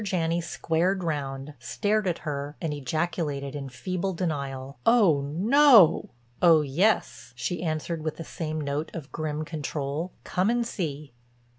Janney 0.03 0.41
squared 0.41 1.03
round, 1.03 1.53
stared 1.59 2.07
at 2.07 2.17
her, 2.25 2.57
and 2.59 2.73
ejaculated 2.73 3.53
in 3.55 3.69
feeble 3.69 4.13
denial: 4.13 4.79
"Oh 4.83 5.21
no!" 5.21 6.09
"Oh 6.41 6.61
yes," 6.61 7.33
she 7.35 7.61
answered 7.61 8.01
with 8.01 8.17
the 8.17 8.23
same 8.23 8.59
note 8.59 8.89
of 8.95 9.11
grim 9.11 9.45
control, 9.45 10.11
"Come 10.23 10.49
and 10.49 10.65
see." 10.65 11.13